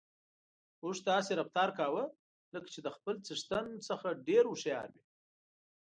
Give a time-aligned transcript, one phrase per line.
[0.83, 2.03] اوښ داسې رفتار کاوه
[2.53, 5.03] لکه چې د خپل څښتن نه ډېر هوښيار وي.